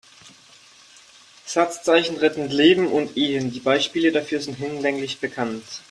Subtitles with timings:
[1.45, 5.61] Satzzeichen retten Leben und Ehen, die Beispiele dafür sind hinlänglich bekannt.